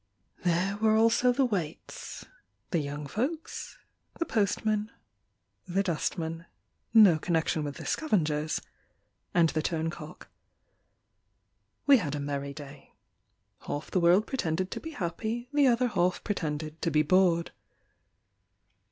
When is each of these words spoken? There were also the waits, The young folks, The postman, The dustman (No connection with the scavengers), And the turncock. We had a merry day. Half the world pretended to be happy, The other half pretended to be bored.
There 0.43 0.77
were 0.77 0.95
also 0.97 1.31
the 1.31 1.45
waits, 1.45 2.25
The 2.71 2.79
young 2.79 3.05
folks, 3.05 3.77
The 4.17 4.25
postman, 4.25 4.89
The 5.67 5.83
dustman 5.83 6.47
(No 6.91 7.19
connection 7.19 7.63
with 7.63 7.75
the 7.75 7.85
scavengers), 7.85 8.61
And 9.35 9.49
the 9.49 9.61
turncock. 9.61 10.27
We 11.85 11.97
had 11.97 12.15
a 12.15 12.19
merry 12.19 12.51
day. 12.51 12.95
Half 13.67 13.91
the 13.91 13.99
world 13.99 14.25
pretended 14.25 14.71
to 14.71 14.79
be 14.79 14.89
happy, 14.89 15.49
The 15.53 15.67
other 15.67 15.89
half 15.89 16.23
pretended 16.23 16.81
to 16.81 16.89
be 16.89 17.03
bored. 17.03 17.51